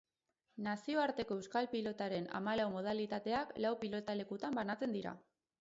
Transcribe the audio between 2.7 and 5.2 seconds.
modalitateak lau pilotalekutan banatzen dira.